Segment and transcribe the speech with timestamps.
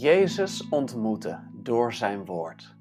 [0.00, 2.76] Jezus ontmoeten door zijn woord.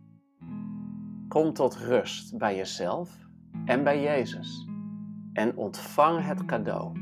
[1.27, 3.27] Kom tot rust bij jezelf
[3.65, 4.67] en bij Jezus
[5.33, 6.99] en ontvang het cadeau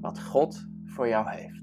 [0.00, 1.62] wat God voor jou heeft.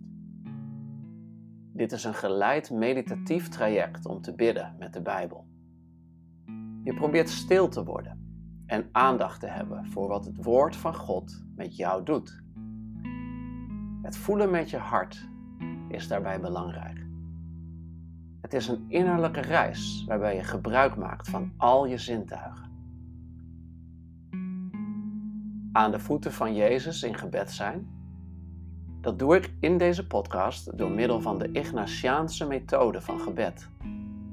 [1.74, 5.48] Dit is een geleid meditatief traject om te bidden met de Bijbel.
[6.84, 8.20] Je probeert stil te worden
[8.66, 12.44] en aandacht te hebben voor wat het woord van God met jou doet.
[14.02, 15.30] Het voelen met je hart
[15.88, 17.07] is daarbij belangrijk.
[18.48, 22.72] Het is een innerlijke reis waarbij je gebruik maakt van al je zintuigen.
[25.72, 27.88] Aan de voeten van Jezus in gebed zijn.
[29.02, 33.70] Dat doe ik in deze podcast door middel van de Ignatiaanse methode van gebed,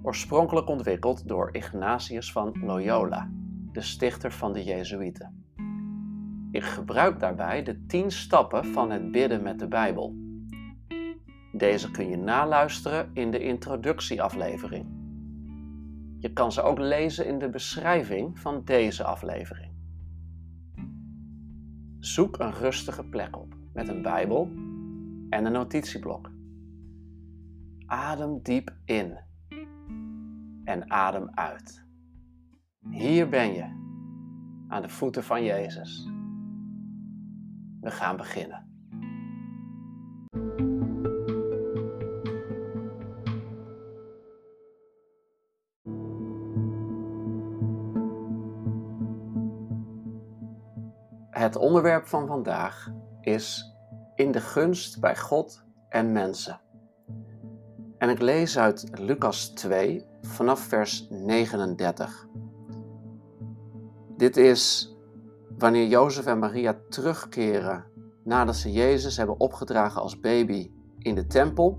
[0.02, 3.30] oorspronkelijk ontwikkeld door Ignatius van Loyola,
[3.73, 5.45] de stichter van de Jezuïeten.
[6.51, 10.23] Ik gebruik daarbij de tien stappen van het bidden met de Bijbel
[11.56, 14.87] deze kun je naluisteren in de introductieaflevering.
[16.18, 19.73] Je kan ze ook lezen in de beschrijving van deze aflevering.
[21.98, 24.51] Zoek een rustige plek op met een Bijbel
[25.30, 26.30] en een notitieblok.
[27.86, 29.18] Adem diep in
[30.64, 31.86] en adem uit.
[32.90, 33.64] Hier ben je,
[34.68, 36.09] aan de voeten van Jezus.
[37.80, 38.73] We gaan beginnen.
[51.55, 53.74] Het onderwerp van vandaag is
[54.15, 56.60] in de gunst bij God en mensen.
[57.99, 62.29] En ik lees uit Lucas 2 vanaf vers 39.
[64.16, 64.94] Dit is
[65.59, 67.84] wanneer Jozef en Maria terugkeren
[68.25, 71.78] nadat ze Jezus hebben opgedragen als baby in de tempel.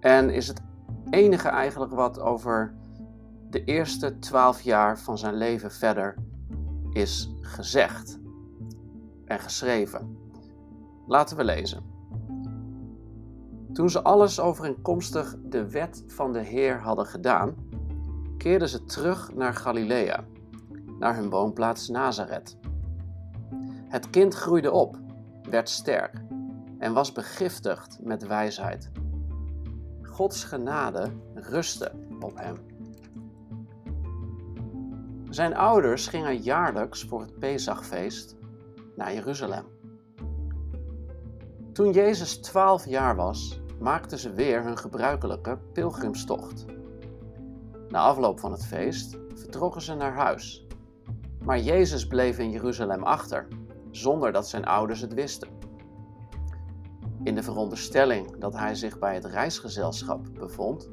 [0.00, 0.62] En is het
[1.10, 2.74] enige eigenlijk wat over
[3.50, 6.14] de eerste twaalf jaar van zijn leven verder
[6.92, 8.20] is gezegd
[9.30, 10.16] en geschreven.
[11.06, 11.82] Laten we lezen.
[13.72, 17.54] Toen ze alles overeenkomstig de wet van de Heer hadden gedaan,
[18.36, 20.24] keerden ze terug naar Galilea,
[20.98, 22.58] naar hun woonplaats Nazareth.
[23.88, 24.96] Het kind groeide op,
[25.50, 26.22] werd sterk
[26.78, 28.90] en was begiftigd met wijsheid.
[30.02, 32.56] Gods genade rustte op hem.
[35.28, 38.38] Zijn ouders gingen jaarlijks voor het Pesachfeest
[39.00, 39.64] naar Jeruzalem.
[41.72, 46.64] Toen Jezus twaalf jaar was, maakten ze weer hun gebruikelijke pilgrimstocht.
[47.88, 50.66] Na afloop van het feest vertrokken ze naar huis.
[51.44, 53.48] Maar Jezus bleef in Jeruzalem achter,
[53.90, 55.48] zonder dat zijn ouders het wisten.
[57.22, 60.88] In de veronderstelling dat hij zich bij het reisgezelschap bevond,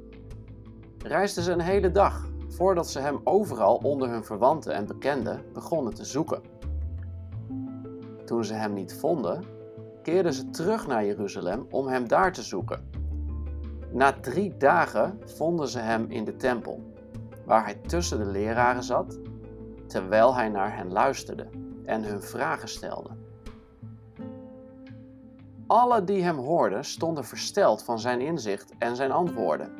[0.98, 5.94] reisden ze een hele dag voordat ze hem overal onder hun verwanten en bekenden begonnen
[5.94, 6.42] te zoeken.
[8.28, 9.44] Toen ze hem niet vonden,
[10.02, 12.90] keerden ze terug naar Jeruzalem om hem daar te zoeken.
[13.92, 16.94] Na drie dagen vonden ze hem in de tempel,
[17.46, 19.20] waar hij tussen de leraren zat,
[19.86, 21.48] terwijl hij naar hen luisterde
[21.86, 23.10] en hun vragen stelde.
[25.68, 29.72] Alle die hem hoorden stonden versteld van zijn inzicht en zijn antwoorden.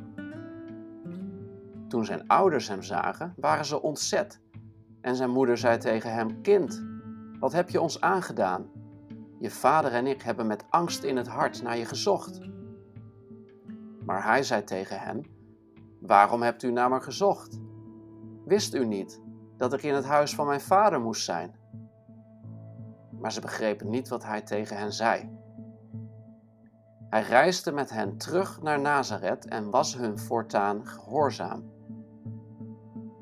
[1.88, 4.40] Toen zijn ouders hem zagen, waren ze ontzet.
[5.02, 6.97] En zijn moeder zei tegen hem: Kind,
[7.40, 8.70] wat heb je ons aangedaan?
[9.40, 12.40] Je vader en ik hebben met angst in het hart naar je gezocht.
[14.06, 15.26] Maar hij zei tegen hen:
[16.00, 17.60] Waarom hebt u naar me gezocht?
[18.46, 19.22] Wist u niet
[19.58, 21.56] dat ik in het huis van mijn vader moest zijn?
[23.20, 25.30] Maar ze begrepen niet wat hij tegen hen zei.
[27.10, 31.72] Hij reisde met hen terug naar Nazareth en was hun voortaan gehoorzaam.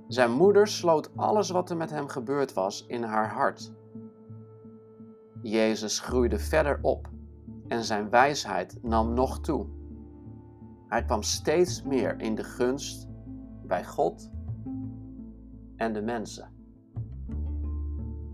[0.08, 3.74] Zijn moeder sloot alles wat er met hem gebeurd was in haar hart.
[5.50, 7.10] Jezus groeide verder op
[7.68, 9.66] en zijn wijsheid nam nog toe.
[10.88, 13.08] Hij kwam steeds meer in de gunst
[13.64, 14.32] bij God
[15.76, 16.50] en de mensen.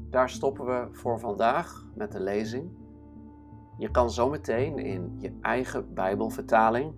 [0.10, 2.72] Daar stoppen we voor vandaag met de lezing.
[3.78, 6.94] Je kan zometeen in je eigen Bijbelvertaling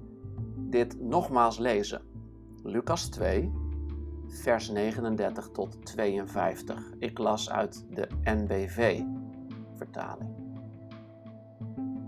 [0.57, 2.01] dit nogmaals lezen.
[2.63, 3.51] Lucas 2,
[4.27, 6.91] vers 39 tot 52.
[6.99, 9.03] Ik las uit de NBV
[9.75, 10.29] vertaling.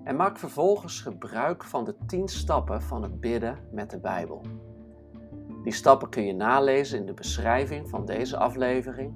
[0.04, 4.42] En maak vervolgens gebruik van de 10 stappen van het bidden met de Bijbel.
[5.64, 9.14] Die stappen kun je nalezen in de beschrijving van deze aflevering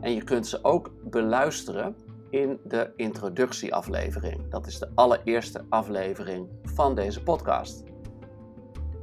[0.00, 1.96] en je kunt ze ook beluisteren
[2.30, 4.48] in de introductieaflevering.
[4.48, 7.84] Dat is de allereerste aflevering van deze podcast.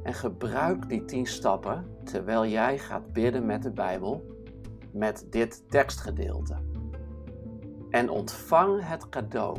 [0.02, 4.24] En gebruik die tien stappen terwijl jij gaat bidden met de Bijbel,
[4.92, 6.69] met dit tekstgedeelte.
[7.90, 9.56] En ontvang het cadeau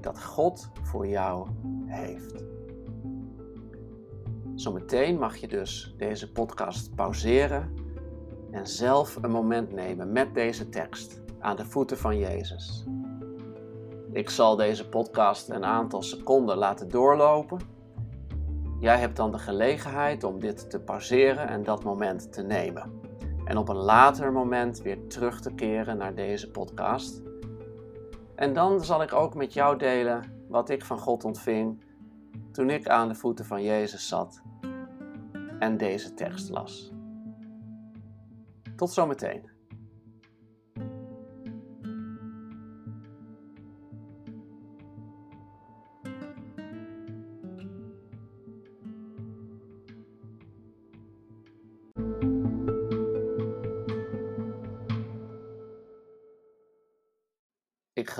[0.00, 1.48] dat God voor jou
[1.86, 2.44] heeft.
[4.54, 7.74] Zometeen mag je dus deze podcast pauzeren
[8.50, 12.84] en zelf een moment nemen met deze tekst aan de voeten van Jezus.
[14.12, 17.58] Ik zal deze podcast een aantal seconden laten doorlopen.
[18.80, 23.00] Jij hebt dan de gelegenheid om dit te pauzeren en dat moment te nemen.
[23.44, 27.22] En op een later moment weer terug te keren naar deze podcast.
[28.40, 31.84] En dan zal ik ook met jou delen wat ik van God ontving
[32.52, 34.42] toen ik aan de voeten van Jezus zat
[35.58, 36.92] en deze tekst las.
[38.76, 39.59] Tot zometeen.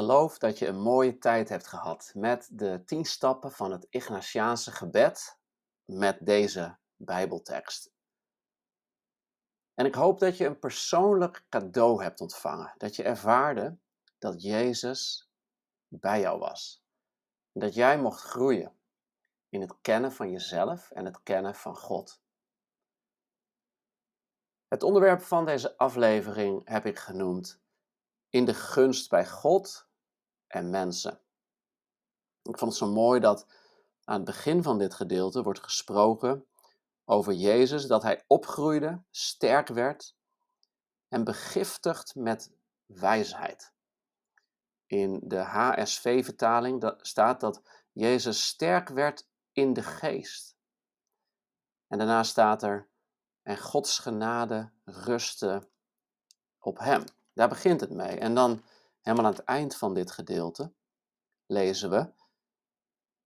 [0.00, 4.72] Geloof dat je een mooie tijd hebt gehad met de tien stappen van het Ignatiaanse
[4.72, 5.38] gebed
[5.84, 7.92] met deze Bijbeltekst.
[9.74, 12.74] En ik hoop dat je een persoonlijk cadeau hebt ontvangen.
[12.76, 13.78] Dat je ervaarde
[14.18, 15.30] dat Jezus
[15.88, 16.84] bij jou was.
[17.52, 18.78] Dat jij mocht groeien
[19.48, 22.22] in het kennen van jezelf en het kennen van God.
[24.68, 27.60] Het onderwerp van deze aflevering heb ik genoemd
[28.28, 29.88] in de gunst bij God
[30.50, 31.20] en mensen.
[32.42, 33.46] Ik vond het zo mooi dat
[34.04, 36.46] aan het begin van dit gedeelte wordt gesproken
[37.04, 40.14] over Jezus, dat hij opgroeide, sterk werd
[41.08, 42.52] en begiftigd met
[42.86, 43.72] wijsheid.
[44.86, 47.62] In de HSV-vertaling staat dat
[47.92, 50.56] Jezus sterk werd in de geest.
[51.86, 52.88] En daarna staat er,
[53.42, 55.68] en Gods genade rustte
[56.58, 57.04] op hem.
[57.32, 58.18] Daar begint het mee.
[58.18, 58.62] En dan
[59.00, 60.72] helemaal aan het eind van dit gedeelte
[61.46, 62.12] lezen we,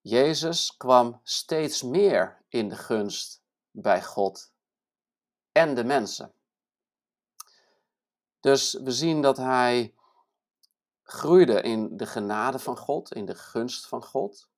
[0.01, 4.53] Jezus kwam steeds meer in de gunst bij God
[5.53, 6.35] en de mensen.
[8.41, 9.95] Dus we zien dat hij
[11.03, 14.49] groeide in de genade van God, in de gunst van God.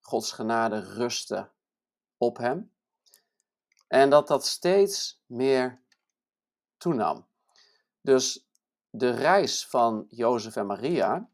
[0.00, 1.50] Gods genade rustte
[2.16, 2.72] op hem.
[3.88, 5.82] En dat dat steeds meer
[6.76, 7.26] toenam.
[8.00, 8.46] Dus
[8.94, 11.28] de reis van Jozef en Maria,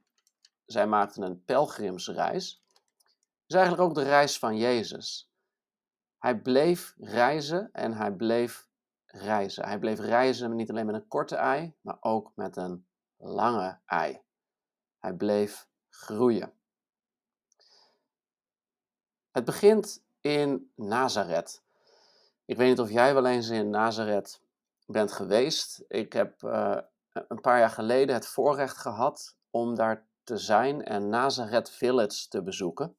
[0.66, 2.62] zij maakten een pelgrimsreis,
[3.46, 5.32] is eigenlijk ook de reis van Jezus.
[6.18, 8.68] Hij bleef reizen en hij bleef
[9.06, 9.64] reizen.
[9.64, 14.22] Hij bleef reizen niet alleen met een korte ei, maar ook met een lange ei.
[14.98, 16.52] Hij bleef groeien.
[19.30, 21.62] Het begint in Nazareth.
[22.44, 24.42] Ik weet niet of jij wel eens in Nazareth
[24.86, 25.84] bent geweest.
[25.88, 26.78] Ik heb uh,
[27.28, 32.42] een paar jaar geleden het voorrecht gehad om daar te zijn en Nazareth Village te
[32.42, 32.96] bezoeken.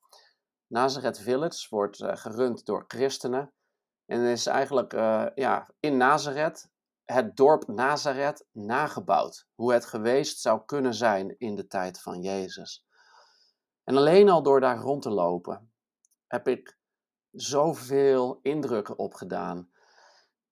[0.67, 3.53] Nazareth Village wordt uh, gerund door christenen.
[4.05, 6.69] En is eigenlijk uh, ja, in Nazareth
[7.05, 9.47] het dorp Nazareth nagebouwd.
[9.55, 12.85] Hoe het geweest zou kunnen zijn in de tijd van Jezus.
[13.83, 15.71] En alleen al door daar rond te lopen
[16.27, 16.77] heb ik
[17.31, 19.69] zoveel indrukken opgedaan.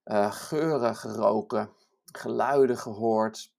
[0.04, 1.72] Uh, geuren geroken,
[2.12, 3.54] geluiden gehoord,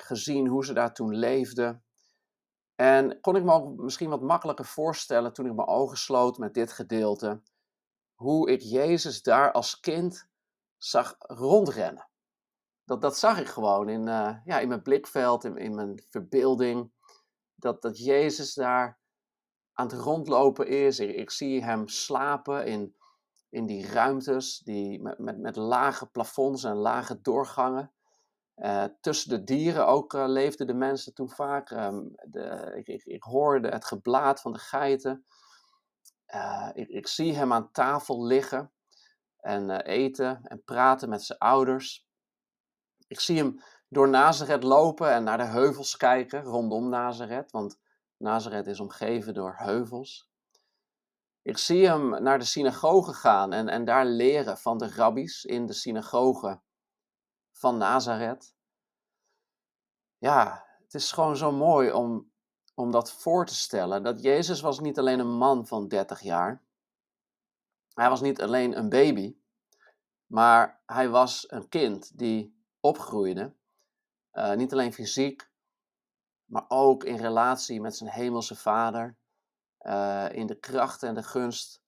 [0.00, 1.84] gezien hoe ze daar toen leefden.
[2.74, 6.54] En kon ik me ook misschien wat makkelijker voorstellen toen ik mijn ogen sloot met
[6.54, 7.42] dit gedeelte,
[8.14, 10.28] hoe ik Jezus daar als kind
[10.76, 12.08] zag rondrennen.
[12.84, 16.92] Dat, dat zag ik gewoon in, uh, ja, in mijn blikveld, in, in mijn verbeelding.
[17.54, 19.00] Dat, dat Jezus daar
[19.72, 20.98] aan het rondlopen is.
[20.98, 22.96] Ik, ik zie hem slapen in,
[23.48, 27.92] in die ruimtes die, met, met, met lage plafonds en lage doorgangen.
[28.62, 31.70] Uh, tussen de dieren ook uh, leefden de mensen toen vaak.
[31.70, 35.24] Um, de, ik, ik, hoorde het geblaat van de geiten.
[36.72, 38.72] Ik, ik, zie hem aan tafel liggen
[39.36, 42.06] en eten en praten met zijn ouders.
[43.06, 47.78] Ik zie hem door Nazareth lopen en naar de heuvels kijken rondom Nazareth, want
[48.16, 50.30] Nazareth is omgeven door heuvels.
[51.42, 55.66] Ik zie hem naar de synagoge gaan en, en daar leren van de rabbies in
[55.66, 56.60] de synagoge
[57.62, 58.54] van Nazareth.
[60.18, 62.32] Ja, het is gewoon zo mooi om,
[62.74, 64.02] om dat voor te stellen.
[64.02, 66.62] Dat Jezus was niet alleen een man van 30 jaar.
[67.94, 69.36] Hij was niet alleen een baby.
[70.26, 73.54] Maar hij was een kind die opgroeide.
[74.32, 75.50] Uh, niet alleen fysiek,
[76.44, 79.16] maar ook in relatie met zijn hemelse vader.
[79.80, 81.82] Uh, in de kracht en de gunst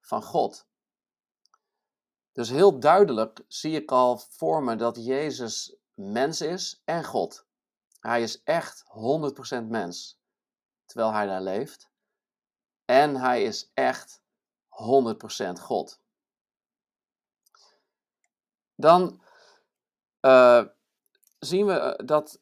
[0.00, 0.66] van God.
[2.32, 7.46] Dus heel duidelijk zie ik al voor me dat Jezus mens is en God.
[8.00, 8.84] Hij is echt
[9.60, 10.20] 100% mens,
[10.84, 11.90] terwijl hij daar leeft.
[12.84, 14.22] En hij is echt
[14.68, 16.00] 100% God.
[18.74, 19.22] Dan
[20.20, 20.64] uh,
[21.38, 22.41] zien we eh, dat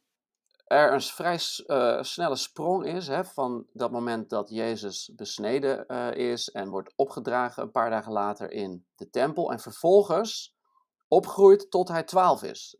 [0.70, 6.12] er een vrij uh, snelle sprong is hè, van dat moment dat Jezus besneden uh,
[6.12, 10.56] is en wordt opgedragen een paar dagen later in de tempel en vervolgens
[11.08, 12.76] opgroeit tot hij 12 is.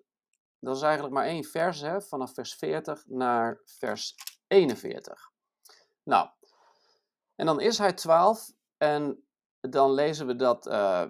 [0.59, 4.15] Dat is eigenlijk maar één vers, hè, vanaf vers 40 naar vers
[4.47, 5.31] 41.
[6.03, 6.29] Nou,
[7.35, 9.25] en dan is hij 12 en
[9.61, 11.05] dan lezen we dat uh,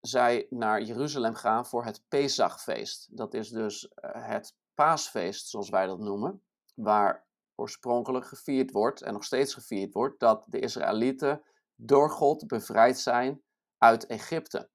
[0.00, 3.16] zij naar Jeruzalem gaan voor het Pesachfeest.
[3.16, 6.42] Dat is dus het paasfeest, zoals wij dat noemen,
[6.74, 11.42] waar oorspronkelijk gevierd wordt en nog steeds gevierd wordt, dat de Israëlieten
[11.74, 13.42] door God bevrijd zijn
[13.78, 14.70] uit Egypte.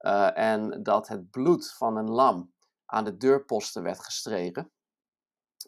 [0.00, 2.52] Uh, en dat het bloed van een lam
[2.86, 4.70] aan de deurposten werd gestreken.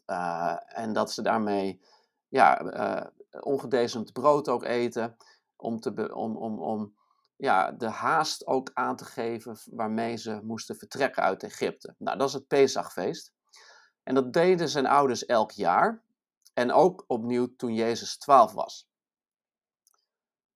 [0.06, 1.82] Uh, en dat ze daarmee
[2.28, 3.06] ja, uh,
[3.42, 5.16] ongedezemd brood ook eten,
[5.56, 6.96] om, te om, om, om
[7.36, 11.94] ja, de haast ook aan te geven waarmee ze moesten vertrekken uit Egypte.
[11.98, 13.33] Nou, dat is het Pesachfeest.
[14.04, 16.02] En dat deden zijn ouders elk jaar.
[16.54, 18.88] En ook opnieuw toen Jezus 12 was.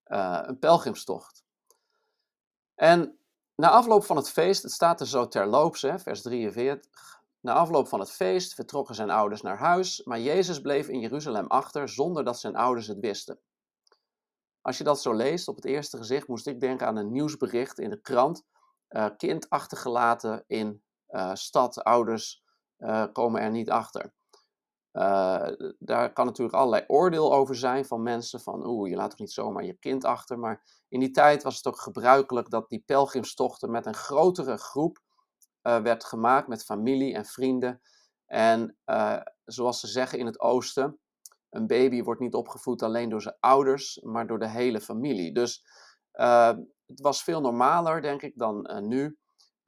[0.07, 1.45] Uh, een pelgrimstocht.
[2.75, 3.19] En
[3.55, 7.23] na afloop van het feest, het staat er zo terloops, hè, vers 43.
[7.41, 11.47] Na afloop van het feest vertrokken zijn ouders naar huis, maar Jezus bleef in Jeruzalem
[11.47, 13.39] achter zonder dat zijn ouders het wisten.
[14.61, 17.79] Als je dat zo leest, op het eerste gezicht moest ik denken aan een nieuwsbericht
[17.79, 18.45] in de krant.
[18.91, 22.43] Uh, kind achtergelaten in uh, stad, ouders
[22.79, 24.13] uh, komen er niet achter.
[24.93, 29.19] Uh, daar kan natuurlijk allerlei oordeel over zijn van mensen van oeh, je laat toch
[29.19, 30.39] niet zomaar je kind achter.
[30.39, 34.99] Maar in die tijd was het ook gebruikelijk dat die pelgrimstochten met een grotere groep
[35.63, 37.81] uh, werd gemaakt met familie en vrienden.
[38.27, 38.77] En
[39.45, 40.99] zoals ze zeggen in het oosten,
[41.51, 45.33] een baby wordt niet opgevoed alleen door zijn ouders, maar door de hele familie.
[45.33, 45.65] Dus
[46.87, 49.19] het was veel normaler, denk ik, dan nu,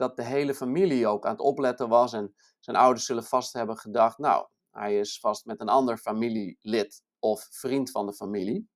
[0.00, 3.76] dat de hele familie ook aan het opletten was en zijn ouders zullen vast hebben
[3.76, 8.68] gedacht, nou, hij is vast met een ander familielid of vriend van de familie.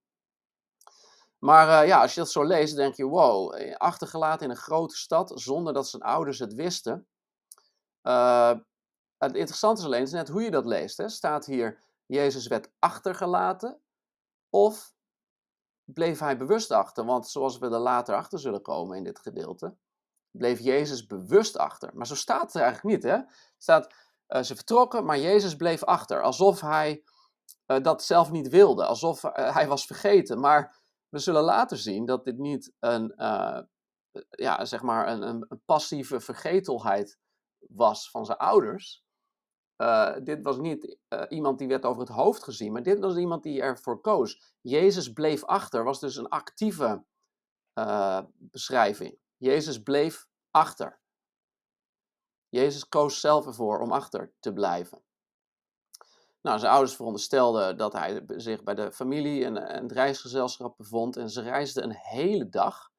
[1.38, 4.56] Maar uh, ja, als je dat zo leest, denk je, wow, eh, achtergelaten in een
[4.56, 7.06] grote stad zonder dat zijn ouders het wisten.
[8.02, 8.54] Uh,
[9.18, 10.96] het interessante is alleen is net hoe je dat leest.
[10.96, 11.08] Hè.
[11.08, 13.80] Staat hier, Jezus werd achtergelaten
[14.50, 14.94] of
[15.84, 17.04] bleef hij bewust achter?
[17.04, 19.76] Want zoals we er later achter zullen komen in dit gedeelte,
[20.36, 21.90] bleef Jezus bewust achter.
[21.94, 23.02] Maar zo staat het eigenlijk niet.
[23.02, 23.16] Hè?
[23.16, 23.94] Het staat,
[24.28, 26.22] uh, ze vertrokken, maar Jezus bleef achter.
[26.22, 27.04] Alsof hij
[27.66, 28.84] uh, dat zelf niet wilde.
[28.84, 30.40] Alsof uh, hij was vergeten.
[30.40, 33.14] Maar we zullen later zien dat dit niet een,
[34.30, 37.18] ja, zeg maar een, een, passieve vergetelheid
[37.58, 39.04] was van zijn ouders.
[40.22, 40.98] dit was niet
[41.28, 44.54] iemand die werd over het hoofd gezien, maar dit was iemand die ervoor koos.
[44.60, 47.04] Jezus bleef achter, was dus een actieve
[48.38, 49.18] beschrijving.
[49.44, 51.00] Jezus bleef achter.
[52.48, 55.02] Jezus koos zelf ervoor om achter te blijven.
[56.40, 61.16] Nou, zijn ouders veronderstelden dat hij zich bij de familie en, het reisgezelschap bevond.
[61.16, 62.90] En ze reisden een hele dag.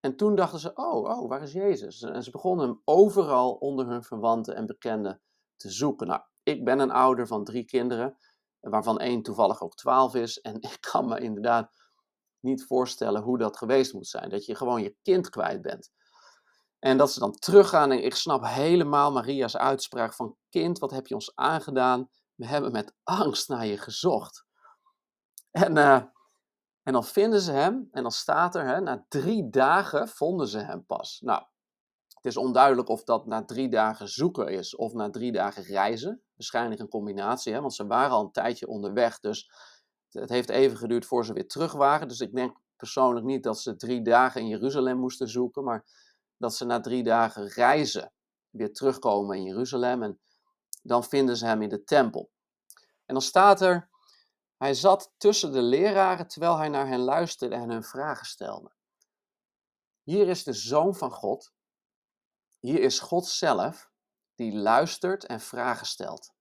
[0.00, 2.02] En toen dachten ze, oh, oh, waar is Jezus?
[2.02, 5.22] En ze begonnen hem overal onder hun verwanten en bekenden
[5.56, 6.06] te zoeken.
[6.06, 8.18] Nou, ik ben een ouder van drie kinderen,
[8.60, 10.40] waarvan één toevallig ook twaalf is.
[10.40, 11.70] En ik kan me inderdaad
[12.40, 14.28] niet voorstellen hoe dat geweest moet zijn.
[14.28, 15.90] Dat je gewoon je kind kwijt bent.
[16.78, 21.06] En dat ze dan teruggaan en ik snap helemaal Maria's uitspraak van kind, wat heb
[21.06, 22.08] je ons aangedaan?
[22.34, 24.46] We hebben met angst naar je gezocht.
[25.50, 26.02] En, uh,
[26.82, 30.58] en dan vinden ze hem en dan staat er, hè, na drie dagen vonden ze
[30.58, 31.20] hem pas.
[31.20, 31.42] Nou,
[32.14, 36.22] het is onduidelijk of dat na drie dagen zoeken is of na drie dagen reizen.
[36.34, 39.20] Waarschijnlijk een combinatie, hè, want ze waren al een tijdje onderweg.
[39.20, 39.50] Dus
[40.10, 42.08] het heeft even geduurd voor ze weer terug waren.
[42.08, 45.84] Dus ik denk persoonlijk niet dat ze drie dagen in Jeruzalem moesten zoeken, maar
[46.36, 48.12] dat ze na drie dagen reizen
[48.50, 50.02] weer terugkomen in Jeruzalem.
[50.02, 50.20] En
[50.82, 52.30] dan vinden ze hem in de tempel.
[53.06, 53.88] En dan staat er,
[54.56, 58.72] hij zat tussen de leraren terwijl hij naar hen luisterde en hun vragen stelde.
[60.02, 61.52] Hier is de Zoon van God.
[62.58, 63.90] Hier is God zelf
[64.34, 66.32] die luistert en vragen stelt.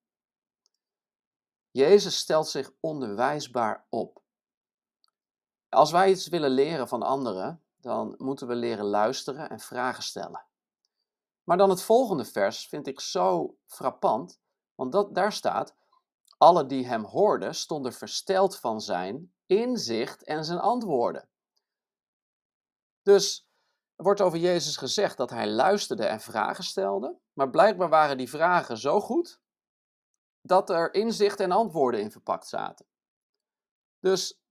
[1.78, 4.22] Jezus stelt zich onderwijsbaar op.
[5.70, 10.46] Als wij iets willen leren van anderen, dan moeten we leren luisteren en vragen stellen.
[11.44, 14.40] Maar dan het volgende vers vind ik zo frappant,
[14.76, 15.76] want dat, daar staat:
[16.38, 21.30] Alle die hem hoorden stonden versteld van zijn inzicht en zijn antwoorden.
[23.02, 23.46] Dus
[23.96, 28.30] Er wordt over Jezus gezegd dat hij luisterde en vragen stelde, maar blijkbaar waren die
[28.30, 29.40] vragen zo goed
[30.48, 32.86] dat er inzicht en antwoorden in verpakt zaten.
[34.00, 34.42] Dus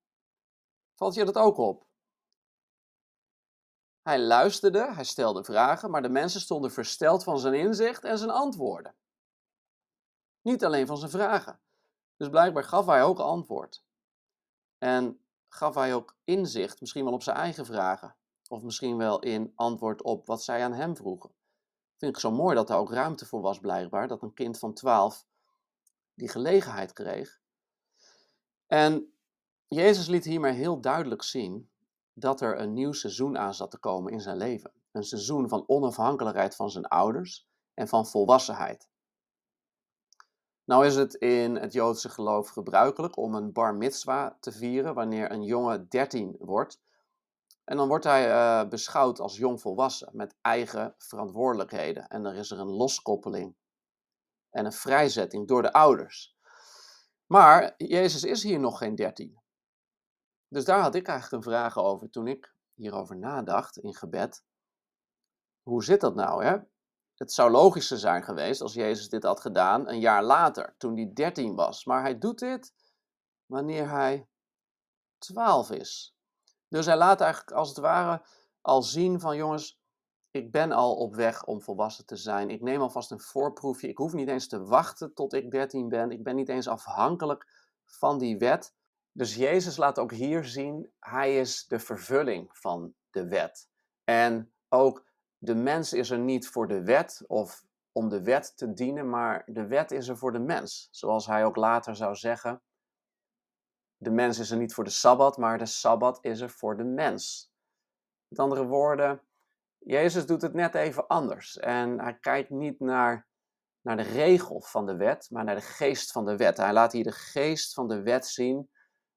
[0.95, 1.87] valt je dat ook op?
[4.03, 8.31] Hij luisterde, hij stelde vragen, maar de mensen stonden versteld van zijn inzicht en zijn
[8.31, 8.95] antwoorden.
[10.43, 11.61] Niet alleen van zijn vragen.
[12.17, 13.85] Dus blijkbaar gaf hij ook antwoord.
[14.79, 18.17] En gaf hij ook inzicht, misschien wel op zijn eigen vragen.
[18.49, 21.35] Of misschien wel in antwoord op wat zij aan hem vroegen.
[21.97, 24.09] Vind ik zo mooi dat er ook ruimte voor was, blijkbaar.
[24.09, 25.27] Dat een kind van 12
[26.17, 27.41] die gelegenheid kreeg.
[28.67, 29.13] En
[29.67, 31.71] Jezus liet hier maar heel duidelijk zien
[32.13, 34.73] dat er een nieuw seizoen aan zat te komen in zijn leven.
[34.93, 38.89] Een seizoen van onafhankelijkheid van zijn ouders en van volwassenheid.
[40.65, 45.31] Nou is het in het Joodse geloof gebruikelijk om een bar mitzwa te vieren wanneer
[45.31, 46.81] een jongen 13 wordt.
[47.65, 52.09] En dan wordt hij uh, beschouwd als jongvolwassen met eigen verantwoordelijkheden.
[52.09, 53.57] En er is er een loskoppeling
[54.57, 56.37] en een vrijzetting door de ouders.
[57.27, 59.41] Maar Jezus is hier nog geen 13.
[60.49, 64.45] Dus daar had ik eigenlijk een vraag over toen ik hierover nadacht in gebed.
[65.63, 66.45] Hoe zit dat nou?
[66.45, 66.57] Hè?
[67.15, 71.11] Het zou logischer zijn geweest als Jezus dit had gedaan een jaar later, toen hij
[71.13, 71.85] 13 was.
[71.85, 72.75] Maar hij doet dit
[73.47, 74.29] wanneer hij
[75.19, 76.17] 12 is.
[76.69, 78.27] Dus hij laat eigenlijk als het ware
[78.61, 79.81] al zien van jongens,
[80.37, 82.51] ik ben al op weg om volwassen te zijn.
[82.51, 83.89] Ik neem alvast een voorproefje.
[83.89, 86.11] Ik hoef niet eens te wachten tot ik 13 ben.
[86.11, 87.47] Ik ben niet eens afhankelijk
[87.85, 88.75] van die wet.
[89.13, 93.69] Dus Jezus laat ook hier zien, hij is de vervulling van de wet.
[94.05, 95.07] En ook
[95.39, 99.43] de mens is er niet voor de wet of om de wet te dienen, maar
[99.47, 100.89] de wet is er voor de mens.
[100.91, 102.63] Zoals hij ook later zou zeggen,
[103.97, 106.85] de mens is er niet voor de Sabbat, maar de Sabbat is er voor de
[106.85, 107.53] mens.
[108.29, 109.21] Met andere woorden,
[109.87, 111.59] Jezus doet het net even anders.
[111.59, 113.27] En hij kijkt niet naar,
[113.81, 116.57] naar de regel van de wet, maar naar de geest van de wet.
[116.57, 118.71] Hij laat hier de geest van de wet zien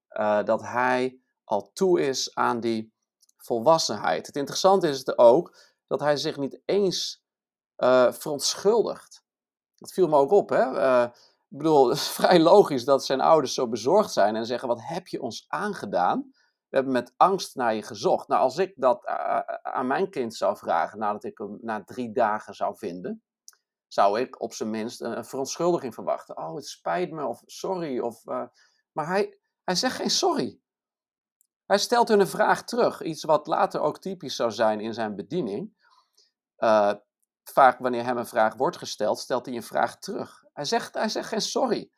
[0.09, 2.93] uh, dat hij al toe is aan die
[3.37, 4.27] volwassenheid.
[4.27, 7.23] Het interessante is het ook dat hij zich niet eens
[7.77, 9.23] uh, verontschuldigt.
[9.75, 10.49] Dat viel me ook op.
[10.49, 10.71] Hè?
[10.71, 11.03] Uh,
[11.49, 14.81] ik bedoel, het is vrij logisch dat zijn ouders zo bezorgd zijn en zeggen: Wat
[14.81, 16.33] heb je ons aangedaan?
[16.69, 18.27] We hebben met angst naar je gezocht.
[18.27, 19.05] Nou, als ik dat
[19.61, 23.23] aan mijn kind zou vragen nadat ik hem na drie dagen zou vinden,
[23.87, 26.37] zou ik op zijn minst een, verontschuldiging verwachten.
[26.37, 27.99] Oh, het spijt me, of sorry.
[27.99, 28.23] Of,
[28.91, 30.59] maar hij, hij zegt geen sorry.
[31.65, 35.15] Hij stelt hun een vraag terug, iets wat later ook typisch zou zijn in zijn
[35.15, 35.73] bediening.
[37.43, 40.43] Vaak wanneer hem een vraag wordt gesteld, stelt hij een vraag terug.
[40.53, 41.91] Hij zegt, hij zegt geen sorry.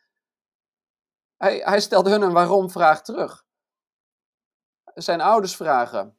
[1.38, 3.46] Hij, hij stelt hun een waarom-vraag terug.
[4.94, 6.18] Zijn ouders vragen: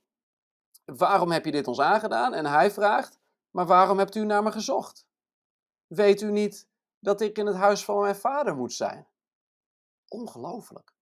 [0.85, 2.35] Waarom heb je dit ons aangedaan?
[2.35, 3.19] En hij vraagt:
[3.51, 5.07] Maar waarom hebt u naar me gezocht?
[5.87, 9.07] Weet u niet dat ik in het huis van mijn vader moet zijn?
[10.09, 10.95] Ongelooflijk.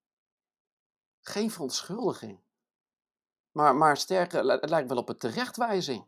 [1.20, 2.40] Geen verontschuldiging.
[3.50, 6.06] Maar, maar sterker, het lijkt wel op een terechtwijzing.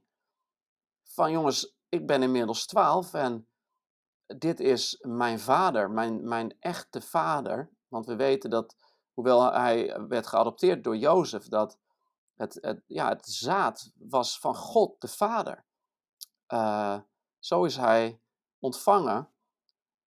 [1.02, 3.48] Van jongens, ik ben inmiddels twaalf en
[4.26, 7.70] dit is mijn vader, mijn, mijn echte vader.
[7.88, 8.76] Want we weten dat,
[9.14, 11.78] hoewel hij werd geadopteerd door Jozef, dat
[12.34, 15.64] het, het, ja, het zaad was van God, de vader.
[16.48, 17.00] Uh,
[17.38, 18.20] zo is hij
[18.58, 19.32] ontvangen.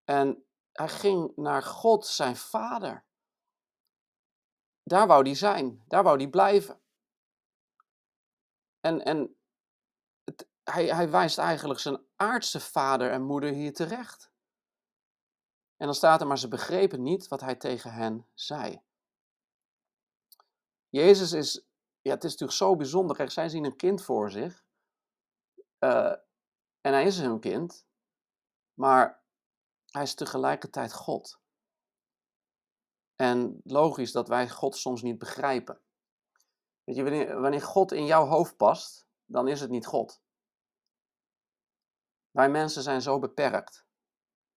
[0.04, 3.04] En hij ging naar God, zijn vader.
[4.82, 6.80] Daar wou hij zijn, daar wou hij blijven.
[8.80, 9.36] En, en
[10.24, 14.30] het, hij, hij wijst eigenlijk zijn aardse vader en moeder hier terecht.
[15.76, 18.82] En dan staat er, maar ze begrepen niet wat hij tegen hen zei.
[20.88, 21.66] Jezus is,
[22.00, 23.16] ja, het is natuurlijk zo bijzonder.
[23.16, 24.64] Kijk, zij zien een kind voor zich.
[25.78, 26.14] Uh,
[26.80, 27.86] en hij is hun kind.
[28.74, 29.24] Maar
[29.86, 31.40] hij is tegelijkertijd God.
[33.14, 35.80] En logisch dat wij God soms niet begrijpen.
[36.84, 40.22] Weet je, wanneer, wanneer God in jouw hoofd past, dan is het niet God.
[42.30, 43.86] Wij mensen zijn zo beperkt.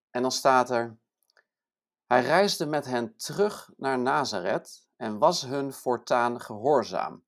[0.10, 1.00] En dan staat er,
[2.06, 7.24] hij reisde met hen terug naar Nazareth en was hun voortaan gehoorzaam.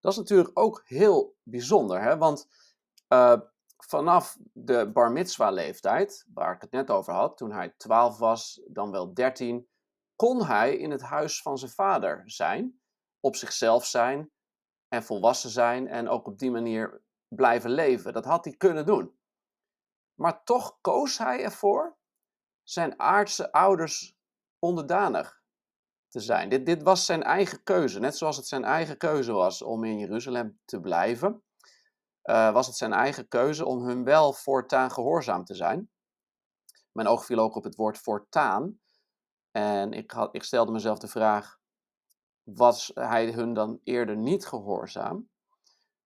[0.00, 2.18] Dat is natuurlijk ook heel bijzonder, hè?
[2.18, 2.48] want
[3.08, 3.40] uh,
[3.76, 8.60] vanaf de bar mitzwa leeftijd, waar ik het net over had, toen hij 12 was,
[8.66, 9.68] dan wel 13,
[10.16, 12.80] kon hij in het huis van zijn vader zijn,
[13.20, 14.30] op zichzelf zijn
[14.88, 18.12] en volwassen zijn en ook op die manier blijven leven.
[18.12, 19.18] Dat had hij kunnen doen.
[20.14, 21.96] Maar toch koos hij ervoor
[22.62, 24.18] zijn aardse ouders
[24.58, 25.39] onderdanig
[26.10, 26.48] te zijn.
[26.48, 29.98] Dit, dit was zijn eigen keuze, net zoals het zijn eigen keuze was om in
[29.98, 31.42] Jeruzalem te blijven.
[32.22, 35.90] eh, was het zijn eigen keuze om hun wel voortaan gehoorzaam te zijn.
[36.92, 38.80] Mijn oog viel ook op het woord voortaan.
[39.50, 41.58] En ik, had, ik stelde mezelf de vraag:
[42.42, 45.28] was hij hun dan eerder niet gehoorzaam?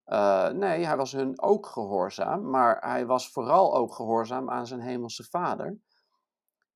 [0.06, 4.82] Uh, nee, hij was hun ook gehoorzaam, maar hij was vooral ook gehoorzaam aan zijn
[4.82, 5.78] hemelse vader.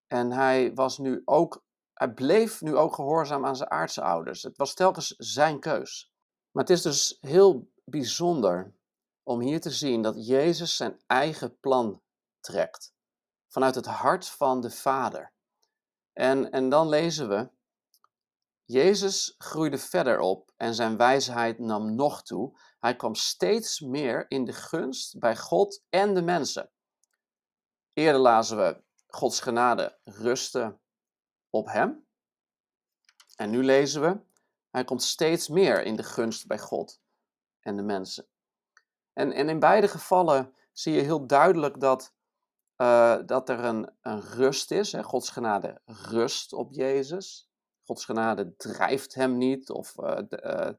[0.07, 1.63] En hij was nu ook,
[1.97, 4.43] hij bleef nu ook gehoorzaam aan zijn aardse ouders.
[4.43, 6.13] Het was telkens zijn keus.
[6.51, 8.73] Maar het is dus heel bijzonder
[9.23, 12.01] om hier te zien dat Jezus zijn eigen plan
[12.39, 12.93] trekt.
[13.47, 15.33] Vanuit het hart van de Vader.
[16.13, 17.49] En, en dan lezen we,
[18.63, 22.59] Jezus groeide verder op en zijn wijsheid nam nog toe.
[22.79, 26.69] Hij kwam steeds meer in de gunst bij God en de mensen.
[27.93, 30.79] Eerder lazen we Gods genade rustte
[31.49, 32.05] op hem.
[33.35, 34.19] En nu lezen we,
[34.69, 37.01] hij komt steeds meer in de gunst bij God
[37.59, 38.27] en de mensen.
[39.13, 42.13] En, en in beide gevallen zie je heel duidelijk dat,
[42.77, 44.91] uh, dat er een, een rust is.
[44.91, 45.03] Hè?
[45.03, 47.51] Gods genade rust op Jezus.
[47.83, 50.69] Gods genade drijft hem niet of uh, uh,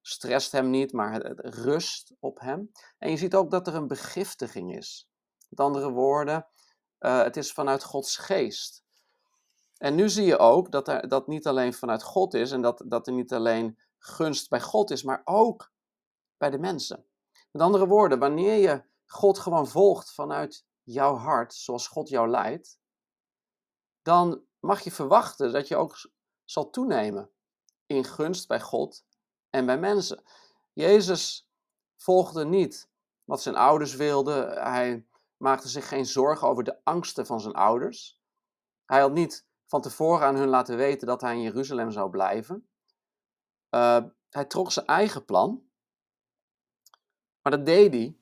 [0.00, 2.70] stresst hem niet, maar het, het rust op hem.
[2.98, 5.10] En je ziet ook dat er een begiftiging is.
[5.48, 6.46] Met andere woorden,
[6.98, 8.84] het is vanuit Gods geest.
[9.82, 13.06] En nu zie je ook dat dat niet alleen vanuit God is en dat, dat
[13.06, 15.72] er niet alleen gunst bij God is, maar ook
[16.36, 17.06] bij de mensen.
[17.50, 22.80] Met andere woorden, wanneer je God gewoon volgt vanuit jouw hart, zoals God jou leidt,
[24.02, 26.10] dan mag je verwachten dat je ook
[26.44, 27.30] zal toenemen
[27.86, 29.04] in gunst bij God
[29.50, 30.22] en bij mensen.
[30.72, 31.50] Jezus
[31.96, 32.88] volgde niet
[33.24, 34.62] wat zijn ouders wilden.
[34.62, 38.20] Hij maakte zich geen zorgen over de angsten van zijn ouders.
[38.84, 42.68] Hij had niet van tevoren aan hun laten weten dat hij in Jeruzalem zou blijven.
[43.70, 45.62] Uh, hij trok zijn eigen plan.
[47.42, 48.16] Maar dat deed hij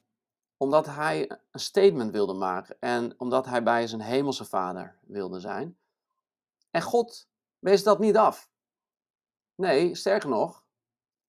[0.57, 5.79] omdat hij een statement wilde maken en omdat hij bij zijn hemelse vader wilde zijn.
[6.71, 8.51] En God wees dat niet af.
[9.55, 10.65] Nee, sterker nog,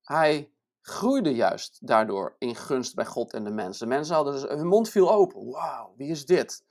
[0.02, 3.88] hij groeide juist daardoor in gunst bij God en de mensen.
[3.88, 5.50] Mensen hadden dus, hun mond viel open.
[5.50, 6.66] Wauw, wie is dit?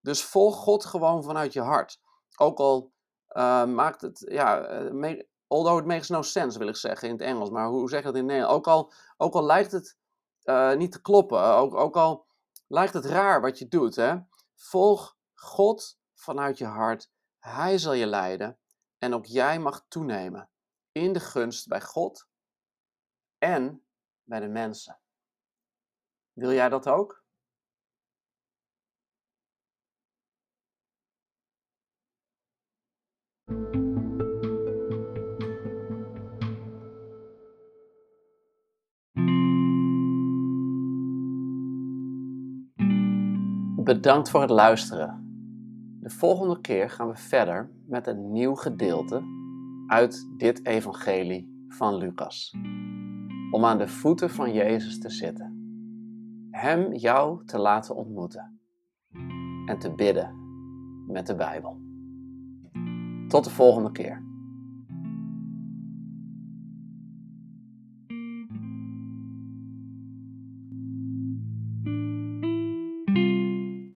[0.00, 2.00] Dus volg God gewoon vanuit je hart.
[2.40, 2.92] Ook al
[3.28, 7.22] uh, maakt het, ja, uh, although it makes no sense wil ik zeggen in het
[7.22, 8.58] Engels, maar hoe zeg je dat in het Nederlands?
[8.58, 9.96] Ook al, ook al lijkt het
[10.44, 11.42] uh, niet te kloppen.
[11.42, 12.26] Ook, ook al
[12.66, 14.16] lijkt het raar wat je doet, hè?
[14.54, 17.10] volg God vanuit je hart.
[17.38, 18.58] Hij zal je leiden
[18.98, 20.50] en ook jij mag toenemen
[20.92, 22.28] in de gunst bij God
[23.38, 23.84] en
[24.22, 25.00] bij de mensen.
[26.32, 27.24] Wil jij dat ook?
[43.88, 45.26] Bedankt voor het luisteren.
[46.00, 49.22] De volgende keer gaan we verder met een nieuw gedeelte
[49.86, 52.54] uit dit evangelie van Lucas.
[53.50, 55.56] Om aan de voeten van Jezus te zitten.
[56.50, 58.60] Hem jou te laten ontmoeten.
[59.66, 60.34] En te bidden
[61.06, 61.80] met de Bijbel.
[63.28, 64.27] Tot de volgende keer.